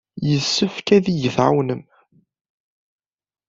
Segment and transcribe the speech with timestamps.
[0.29, 1.81] Yessefk ad iyi-tɛawnem.